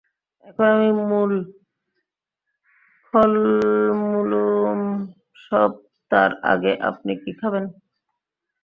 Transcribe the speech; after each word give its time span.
এখন 0.45 0.65
আমি 0.67 0.89
মূল 1.03 1.31
খলমুলুমসব 3.13 4.41
তার 6.11 6.31
আগে 6.43 6.71
আপনি 6.89 7.11
কি 7.23 7.31
খাবেন? 7.39 7.65